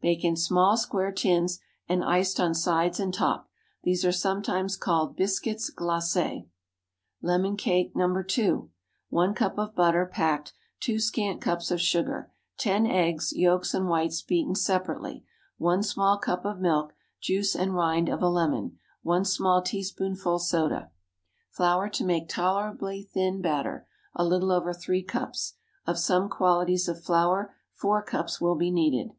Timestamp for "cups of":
11.42-11.82, 25.02-25.98